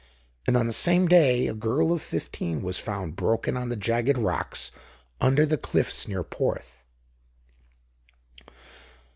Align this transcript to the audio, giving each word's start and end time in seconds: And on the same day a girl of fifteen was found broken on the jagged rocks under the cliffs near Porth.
And 0.47 0.57
on 0.57 0.65
the 0.65 0.73
same 0.73 1.07
day 1.07 1.45
a 1.45 1.53
girl 1.53 1.91
of 1.91 2.01
fifteen 2.01 2.63
was 2.63 2.79
found 2.79 3.15
broken 3.15 3.55
on 3.55 3.69
the 3.69 3.75
jagged 3.75 4.17
rocks 4.17 4.71
under 5.19 5.45
the 5.45 5.59
cliffs 5.59 6.07
near 6.07 6.23
Porth. 6.23 6.83